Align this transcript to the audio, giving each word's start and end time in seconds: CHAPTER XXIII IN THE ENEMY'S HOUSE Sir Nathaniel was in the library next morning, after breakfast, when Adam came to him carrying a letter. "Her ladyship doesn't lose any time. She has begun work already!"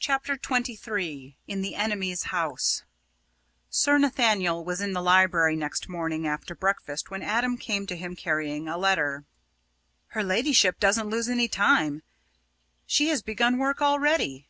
CHAPTER 0.00 0.34
XXIII 0.36 1.38
IN 1.46 1.62
THE 1.62 1.76
ENEMY'S 1.76 2.24
HOUSE 2.24 2.82
Sir 3.70 3.98
Nathaniel 3.98 4.64
was 4.64 4.80
in 4.80 4.94
the 4.94 5.00
library 5.00 5.54
next 5.54 5.88
morning, 5.88 6.26
after 6.26 6.56
breakfast, 6.56 7.08
when 7.12 7.22
Adam 7.22 7.56
came 7.56 7.86
to 7.86 7.94
him 7.96 8.16
carrying 8.16 8.66
a 8.66 8.76
letter. 8.76 9.26
"Her 10.08 10.24
ladyship 10.24 10.80
doesn't 10.80 11.08
lose 11.08 11.28
any 11.28 11.46
time. 11.46 12.02
She 12.84 13.10
has 13.10 13.22
begun 13.22 13.58
work 13.58 13.80
already!" 13.80 14.48